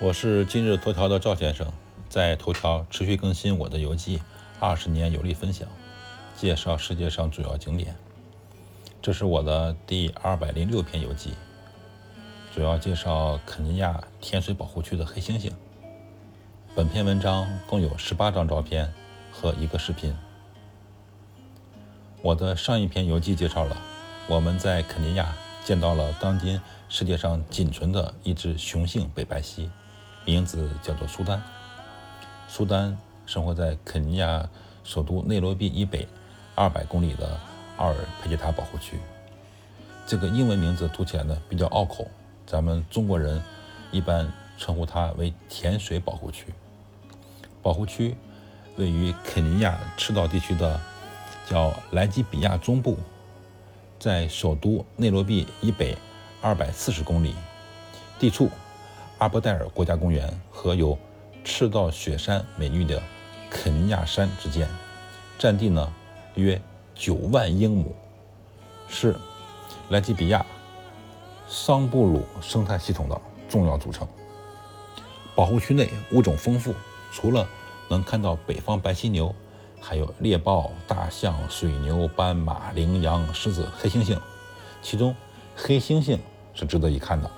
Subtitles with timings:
[0.00, 1.72] 我是今日头条的赵先生，
[2.08, 4.20] 在头条持续更新我的游记，
[4.58, 5.68] 二十年游历分享，
[6.36, 7.94] 介绍世界上主要景点。
[9.00, 11.34] 这是我的第二百零六篇游记，
[12.52, 15.52] 主要介绍肯尼亚天水保护区的黑猩猩。
[16.74, 18.92] 本篇文章共有十八张照片
[19.30, 20.12] 和一个视频。
[22.20, 23.76] 我的上一篇游记介绍了
[24.28, 25.32] 我们在肯尼亚
[25.62, 29.70] 见到了当今世界上仅存的一只雄性北白犀。
[30.24, 31.42] 名字叫做苏丹。
[32.48, 32.96] 苏丹
[33.26, 34.48] 生活在肯尼亚
[34.84, 36.06] 首都内罗毕以北
[36.54, 37.38] 二百公里的
[37.76, 38.98] 奥尔佩吉塔保护区。
[40.06, 42.06] 这个英文名字读起来呢比较拗口，
[42.46, 43.42] 咱们中国人
[43.90, 46.52] 一般称呼它为甜水保护区。
[47.62, 48.14] 保护区
[48.76, 50.78] 位于肯尼亚赤道地区的
[51.48, 52.98] 叫莱基比亚中部，
[53.98, 55.96] 在首都内罗毕以北
[56.42, 57.34] 二百四十公里，
[58.18, 58.50] 地处。
[59.18, 60.98] 阿伯代尔国家公园和有
[61.44, 63.00] 赤道雪山美誉的
[63.48, 64.68] 肯尼亚山之间，
[65.38, 65.92] 占地呢
[66.34, 66.60] 约
[66.94, 67.94] 九万英亩，
[68.88, 69.14] 是
[69.90, 70.44] 莱基比亚
[71.48, 74.06] 桑布鲁生态系统的重要组成。
[75.34, 76.74] 保护区内物种丰富，
[77.12, 77.48] 除了
[77.88, 79.34] 能看到北方白犀牛，
[79.80, 84.18] 还有猎豹、大象、水牛、斑马、羚羊、狮子、黑猩猩，
[84.82, 85.14] 其中
[85.54, 86.18] 黑猩猩
[86.52, 87.30] 是值得一看的。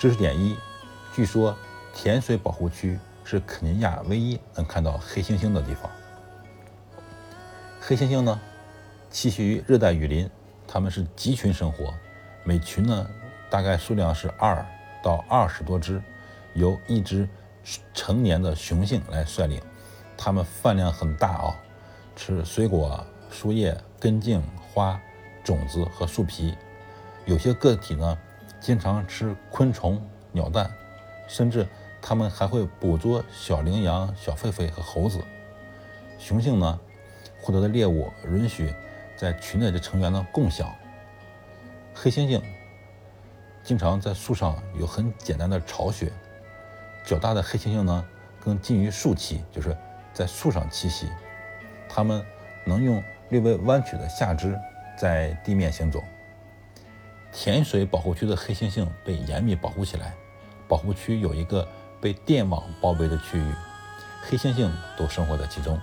[0.00, 0.56] 知识点一：
[1.14, 1.54] 据说
[1.92, 5.90] 甜水保护区是肯尼亚唯一能看到黑猩猩的地方。
[7.78, 8.40] 黑猩猩呢，
[9.12, 10.26] 栖息于热带雨林，
[10.66, 11.92] 它们是集群生活，
[12.44, 13.06] 每群呢
[13.50, 14.66] 大概数量是二
[15.02, 16.02] 到二十多只，
[16.54, 17.28] 由一只
[17.92, 19.60] 成年的雄性来率领。
[20.16, 21.54] 它们饭量很大啊，
[22.16, 24.42] 吃水果、树叶、根茎、
[24.72, 24.98] 花、
[25.44, 26.54] 种子和树皮，
[27.26, 28.18] 有些个体呢。
[28.60, 30.00] 经常吃昆虫、
[30.32, 30.70] 鸟蛋，
[31.26, 31.66] 甚至
[32.02, 35.18] 它们还会捕捉小羚羊、小狒狒和猴子。
[36.18, 36.78] 雄性呢，
[37.40, 38.72] 获得的猎物允许
[39.16, 40.70] 在群内的成员呢共享。
[41.94, 42.40] 黑猩猩
[43.62, 46.12] 经常在树上有很简单的巢穴，
[47.04, 48.06] 较大的黑猩猩呢
[48.38, 49.74] 更近于树栖，就是
[50.12, 51.08] 在树上栖息。
[51.88, 52.24] 它们
[52.64, 54.58] 能用略微弯曲的下肢
[54.98, 56.02] 在地面行走。
[57.32, 60.14] 甜水保护区的黑猩猩被严密保护起来，
[60.68, 61.66] 保护区有一个
[62.00, 63.54] 被电网包围的区域，
[64.22, 65.78] 黑猩猩都生活在其中。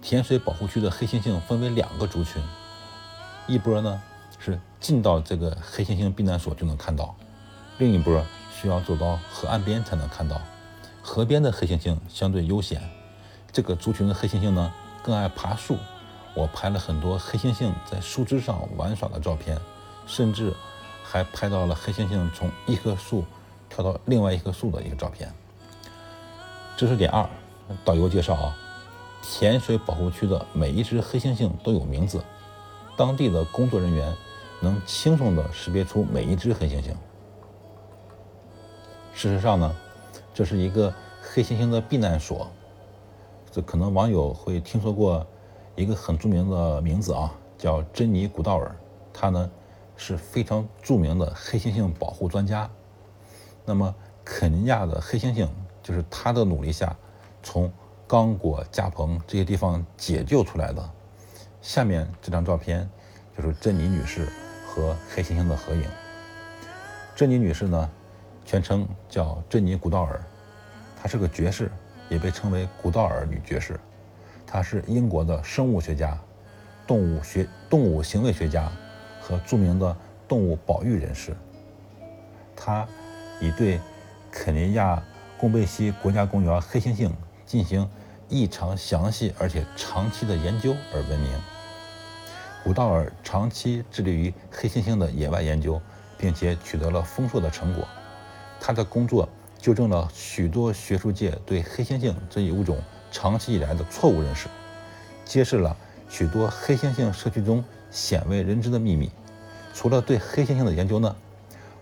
[0.00, 2.42] 甜水保护区的黑猩猩分为两个族群，
[3.46, 4.00] 一波呢
[4.38, 7.14] 是进到这个黑猩猩避难所就能看到，
[7.76, 10.40] 另一波需要走到河岸边才能看到。
[11.02, 12.80] 河边的黑猩猩相对悠闲，
[13.52, 14.72] 这个族群的黑猩猩呢
[15.02, 15.76] 更爱爬树。
[16.38, 19.58] 我拍了很多黑猩猩在树枝上玩耍的照片，
[20.06, 20.54] 甚至
[21.02, 23.24] 还拍到了黑猩猩从一棵树
[23.68, 25.34] 跳到另外一棵树的一个照片。
[26.76, 27.28] 知识点二：
[27.84, 28.56] 导游介绍啊，
[29.20, 32.22] 甜水保护区的每一只黑猩猩都有名字，
[32.96, 34.14] 当地的工作人员
[34.60, 36.94] 能轻松地识别出每一只黑猩猩。
[39.12, 39.74] 事实上呢，
[40.32, 42.48] 这是一个黑猩猩的避难所，
[43.50, 45.26] 这可能网友会听说过。
[45.78, 48.74] 一个很著名的名字啊，叫珍妮古道尔，
[49.12, 49.48] 她呢
[49.96, 52.68] 是非常著名的黑猩猩保护专家。
[53.64, 53.94] 那么
[54.24, 55.48] 肯尼亚的黑猩猩
[55.80, 56.96] 就是他的努力下，
[57.44, 57.72] 从
[58.08, 60.90] 刚果、加蓬这些地方解救出来的。
[61.62, 62.90] 下面这张照片
[63.36, 64.26] 就是珍妮女士
[64.66, 65.84] 和黑猩猩的合影。
[67.14, 67.88] 珍妮女士呢，
[68.44, 70.20] 全称叫珍妮古道尔，
[71.00, 71.70] 她是个爵士，
[72.08, 73.78] 也被称为古道尔女爵士。
[74.50, 76.18] 他是英国的生物学家、
[76.86, 78.72] 动物学、动物行为学家
[79.20, 79.94] 和著名的
[80.26, 81.36] 动物保育人士。
[82.56, 82.88] 他
[83.40, 83.78] 以对
[84.32, 85.02] 肯尼亚
[85.36, 87.10] 贡贝西国家公园黑猩猩
[87.44, 87.88] 进行
[88.28, 91.30] 异常详细而且长期的研究而闻名。
[92.64, 95.80] 古道尔长期致力于黑猩猩的野外研究，
[96.16, 97.86] 并且取得了丰硕的成果。
[98.58, 99.28] 他的工作
[99.58, 102.82] 纠正了许多学术界对黑猩猩这一物种。
[103.10, 104.48] 长期以来的错误认识，
[105.24, 105.76] 揭示了
[106.08, 109.10] 许多黑猩猩社区中鲜为人知的秘密。
[109.74, 111.14] 除了对黑猩猩的研究呢，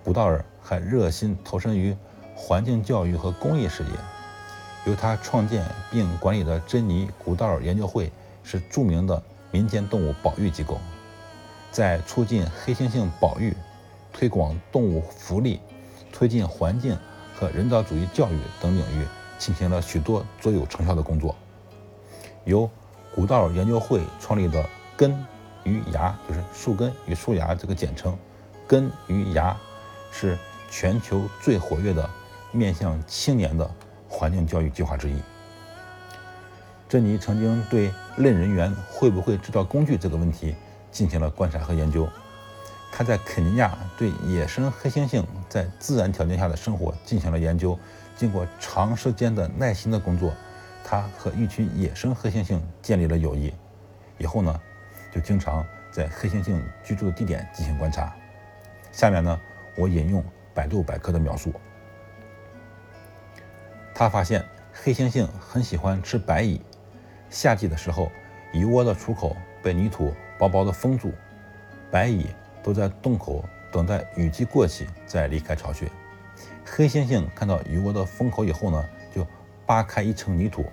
[0.04, 1.96] 古道尔还热心投身于
[2.34, 3.90] 环境教育和公益事业。
[4.84, 8.12] 由他创建并管理的珍妮古道尔研究会
[8.44, 9.20] 是著名的
[9.50, 10.78] 民间动物保育机构，
[11.72, 13.56] 在促进黑猩猩保育、
[14.12, 15.58] 推广动物福利、
[16.12, 16.96] 推进环境
[17.34, 19.04] 和人道主义教育等领域。
[19.38, 21.34] 进行了许多卓有成效的工作。
[22.44, 22.68] 由
[23.14, 24.64] 古道研究会创立的
[24.96, 25.24] “根
[25.64, 28.16] 与芽”就是树根与树芽这个简称
[28.66, 29.56] ，“根与芽”
[30.12, 30.38] 是
[30.70, 32.08] 全球最活跃的
[32.52, 33.68] 面向青年的
[34.08, 35.20] 环境教育计划之一。
[36.88, 40.54] 珍妮曾经对类人猿会不会制造工具这个问题
[40.92, 42.08] 进行了观察和研究。
[42.92, 47.78] 他在肯尼亚对野生黑猩猩在自然条件下的生活进行了研究。
[48.16, 50.32] 经过长时间的耐心的工作，
[50.82, 53.52] 他和一群野生黑猩猩建立了友谊。
[54.18, 54.60] 以后呢，
[55.12, 55.62] 就经常
[55.92, 58.14] 在黑猩猩居住的地点进行观察。
[58.92, 59.38] 下面呢，
[59.76, 61.52] 我引用百度百科的描述。
[63.94, 66.60] 他发现黑猩猩很喜欢吃白蚁。
[67.28, 68.10] 夏季的时候，
[68.54, 71.12] 蚁窝的出口被泥土薄薄的封住，
[71.90, 72.28] 白蚁
[72.62, 73.44] 都在洞口
[73.76, 75.86] 等待雨季过去再离开巢穴。
[76.64, 78.82] 黑猩猩看到蚁窝的封口以后呢，
[79.14, 79.26] 就
[79.66, 80.64] 扒开一层泥土，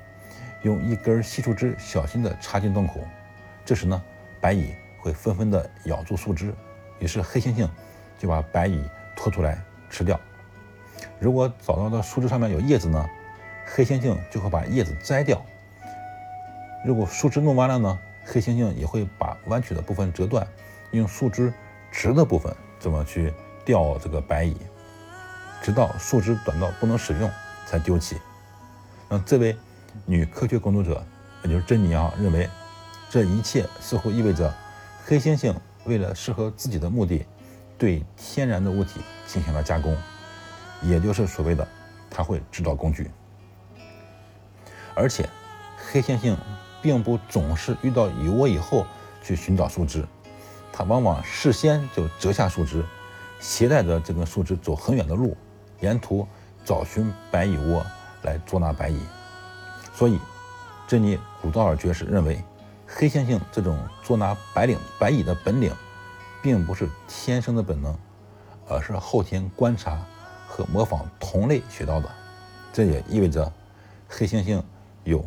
[0.61, 3.01] 用一根细树枝小心地插进洞口。
[3.65, 4.01] 这时呢，
[4.39, 6.55] 白蚁会纷纷地咬住树枝，
[6.99, 7.67] 于是黑猩猩
[8.17, 8.81] 就把白蚁
[9.17, 10.17] 拖出来吃掉。
[11.19, 13.05] 如果找到的树枝上面有叶子呢，
[13.65, 15.43] 黑猩猩就会把叶子摘掉。
[16.85, 20.47] 如果树枝弄弯了呢，黑猩猩也会把弯曲的部分折断，
[20.91, 21.53] 用树枝
[21.91, 23.33] 直的部分怎么去
[23.63, 24.57] 钓这个白蚁，
[25.61, 27.31] 直到树枝短到不能使用
[27.65, 28.17] 才丢弃。
[29.07, 29.55] 那这位
[30.05, 31.01] 女科学工作者，
[31.45, 32.49] 也就是珍妮啊，认为
[33.09, 34.53] 这一切似乎意味着
[35.05, 37.25] 黑猩猩为了适合自己的目的，
[37.77, 39.97] 对天然的物体进行了加工，
[40.81, 41.65] 也就是所谓的
[42.09, 43.09] 它会制造工具，
[44.93, 45.29] 而且
[45.77, 46.35] 黑猩猩。
[46.83, 48.85] 并不总是遇到蚁窝以后
[49.23, 50.05] 去寻找树枝，
[50.73, 52.83] 它往往事先就折下树枝，
[53.39, 55.37] 携带着这根树枝走很远的路，
[55.79, 56.27] 沿途
[56.65, 57.85] 找寻白蚁窝
[58.23, 58.99] 来捉拿白蚁。
[59.93, 60.19] 所以，
[60.87, 62.43] 珍妮古道尔爵士认为，
[62.87, 65.71] 黑猩猩这种捉拿白领白蚁的本领，
[66.41, 67.95] 并不是天生的本能，
[68.67, 70.03] 而是后天观察
[70.47, 72.09] 和模仿同类学到的。
[72.73, 73.53] 这也意味着，
[74.09, 74.61] 黑猩猩
[75.03, 75.23] 有。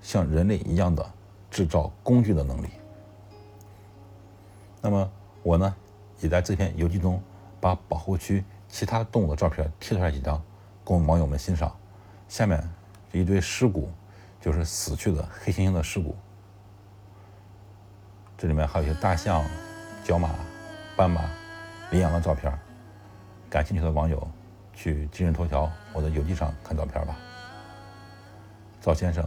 [0.00, 1.04] 像人类一样的
[1.50, 2.68] 制造工具的能力。
[4.80, 5.10] 那么
[5.42, 5.74] 我呢，
[6.20, 7.22] 也在这篇游记中
[7.60, 10.42] 把保护区其他动物的照片贴出来几张，
[10.84, 11.74] 供网友们欣赏。
[12.28, 12.62] 下面
[13.12, 13.90] 一堆尸骨，
[14.40, 16.16] 就是死去的黑猩猩的尸骨。
[18.36, 19.44] 这里面还有一些大象、
[20.04, 20.30] 角马、
[20.96, 21.28] 斑马、
[21.90, 22.52] 羚羊的照片。
[23.50, 24.30] 感兴趣的网友
[24.74, 27.16] 去今日头条我的游记上看照片吧。
[28.80, 29.26] 赵先生。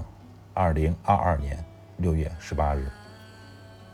[0.53, 1.63] 二零二二年
[1.95, 2.85] 六月十八日。